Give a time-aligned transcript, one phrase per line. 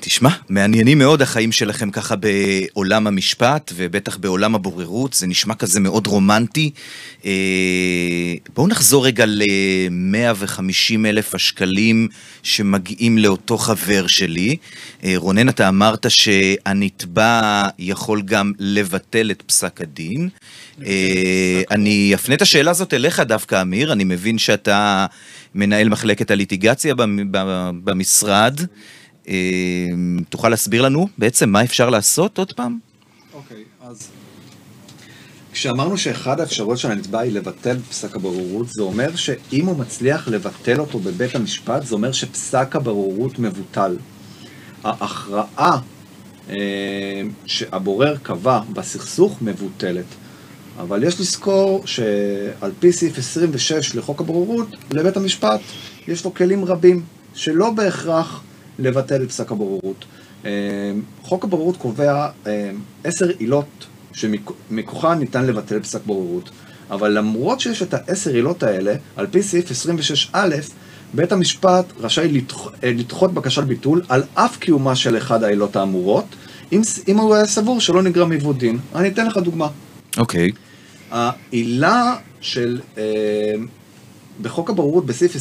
[0.00, 6.06] תשמע, מעניינים מאוד החיים שלכם ככה בעולם המשפט, ובטח בעולם הבוררות, זה נשמע כזה מאוד
[6.06, 6.70] רומנטי.
[7.24, 7.30] אה,
[8.54, 12.08] בואו נחזור רגע ל-150 אלף השקלים
[12.42, 14.56] שמגיעים לאותו חבר שלי.
[15.04, 20.28] אה, רונן, אתה אמרת שהנתבע יכול גם לבטל את פסק הדין.
[20.86, 25.06] אה, אני אפנה את השאלה הזאת אליך דווקא, אמיר, אני מבין שאתה
[25.54, 26.94] מנהל מחלקת הליטיגציה
[27.84, 28.60] במשרד.
[29.28, 32.78] אמ, תוכל להסביר לנו בעצם מה אפשר לעשות עוד פעם?
[33.34, 34.08] אוקיי, okay, אז
[35.52, 40.80] כשאמרנו שאחד האפשרויות של הנתבע היא לבטל פסק הבוררות, זה אומר שאם הוא מצליח לבטל
[40.80, 43.96] אותו בבית המשפט, זה אומר שפסק הבוררות מבוטל.
[44.84, 45.78] ההכרעה
[46.50, 50.04] אה, שהבורר קבע בסכסוך מבוטלת.
[50.78, 55.60] אבל יש לזכור שעל פי סעיף 26 לחוק הבוררות, לבית המשפט
[56.08, 57.02] יש לו כלים רבים,
[57.34, 58.42] שלא בהכרח
[58.78, 60.04] לבטל את פסק הבוררות.
[60.44, 60.50] אה,
[61.22, 62.70] חוק הבוררות קובע אה,
[63.04, 66.50] עשר עילות שמכוחן ניתן לבטל פסק בוררות.
[66.90, 70.36] אבל למרות שיש את העשר עילות האלה, על פי סעיף 26א,
[71.14, 76.24] בית המשפט רשאי לדח, אה, לדחות בקשה לביטול על אף קיומה של אחד העילות האמורות,
[76.72, 78.78] אם, אם הוא היה סבור שלא נגרם עיוות דין.
[78.94, 79.68] אני אתן לך דוגמה.
[80.16, 80.48] אוקיי.
[80.48, 80.52] Okay.
[81.10, 82.80] העילה של
[84.42, 85.36] בחוק הבוררות בסעיף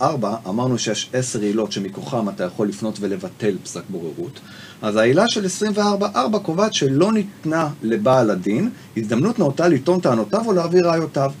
[0.00, 0.02] 24.4
[0.48, 4.40] אמרנו שיש עשר עילות שמכוחם אתה יכול לפנות ולבטל פסק בוררות.
[4.82, 10.90] אז העילה של 24.4 קובעת שלא ניתנה לבעל הדין הזדמנות נאותה לטעון טענותיו או להעביר
[10.90, 11.32] ראיותיו.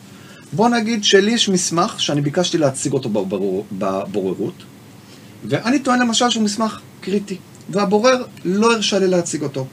[0.52, 4.54] בוא נגיד שלי יש מסמך שאני ביקשתי להציג אותו בברור, בבוררות,
[5.44, 7.36] ואני טוען למשל שהוא מסמך קריטי,
[7.70, 9.66] והבורר לא הרשה לי להציג אותו.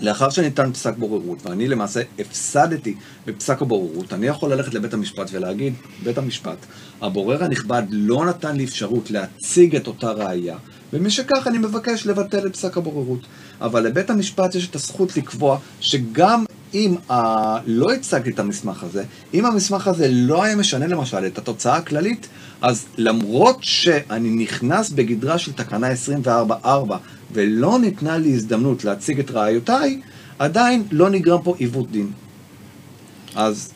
[0.00, 2.94] לאחר שניתן פסק בוררות, ואני למעשה הפסדתי
[3.26, 6.58] בפסק הבוררות, אני יכול ללכת לבית המשפט ולהגיד, בית המשפט,
[7.00, 10.56] הבורר הנכבד לא נתן לי אפשרות להציג את אותה ראייה,
[10.92, 13.20] ומשכך אני מבקש לבטל את פסק הבוררות.
[13.60, 17.14] אבל לבית המשפט יש את הזכות לקבוע שגם אם ה...
[17.66, 22.28] לא הצגתי את המסמך הזה, אם המסמך הזה לא היה משנה למשל את התוצאה הכללית,
[22.62, 25.88] אז למרות שאני נכנס בגדרה של תקנה
[26.24, 26.66] 24.4
[27.32, 30.00] ולא ניתנה לי הזדמנות להציג את ראיותיי,
[30.38, 32.10] עדיין לא נגרם פה עיוות דין.
[33.34, 33.72] אז...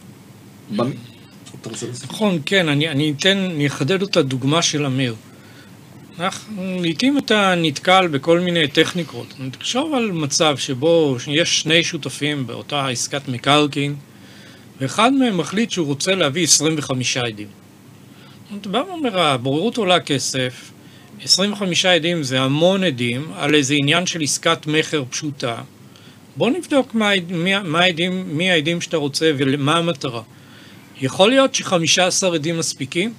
[2.05, 5.15] נכון, כן, אני, אני אתן, אני אחדד את הדוגמה של אמיר.
[6.59, 9.35] לעיתים אתה נתקל בכל מיני טכניקות.
[9.51, 13.95] תחשוב על מצב שבו יש שני שותפים באותה עסקת מקרקעין,
[14.81, 17.49] ואחד מהם מחליט שהוא רוצה להביא 25 עדים.
[18.61, 20.71] אתה בא ואומר, הבוררות עולה כסף,
[21.23, 25.57] 25 עדים זה המון עדים על איזה עניין של עסקת מכר פשוטה.
[26.37, 30.23] בוא נבדוק מה, מי, מה העדים, מי העדים שאתה רוצה ומה המטרה.
[31.01, 33.15] יכול להיות ש-15 עדים מספיקים?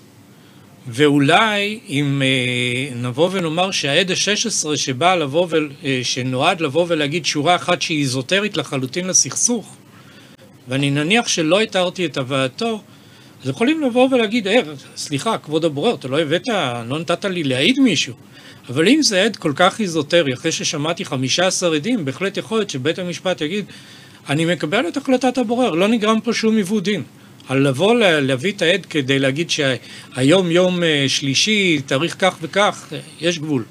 [0.88, 5.56] ואולי אם אה, נבוא ונאמר שהעד ה-16 שבא לבוא ו...
[5.84, 9.76] אה, שנועד לבוא ולהגיד שורה אחת שהיא איזוטרית לחלוטין לסכסוך,
[10.68, 12.82] ואני נניח שלא התרתי את הבאתו,
[13.44, 14.60] אז יכולים לבוא ולהגיד, אה,
[14.96, 16.48] סליחה, כבוד הבורר, אתה לא הבאת,
[16.88, 18.14] לא נתת לי להעיד מישהו.
[18.70, 23.00] אבל אם זה עד כל כך איזוטרי, אחרי ששמעתי 15 עדים, בהחלט יכול להיות שבית
[23.00, 23.66] המשפט יגיד,
[24.30, 27.04] אני מקבל את החלטת הבורר, לא נגרם פה שום עיוות דין.
[27.48, 33.40] על לבוא להביא את העד כדי להגיד שהיום יום אה, שלישי, תאריך כך וכך, יש
[33.40, 33.64] גבול.